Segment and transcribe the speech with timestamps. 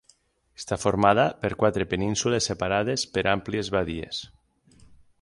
[0.59, 4.27] Està formada per quatre penínsules separades per àmplies badies.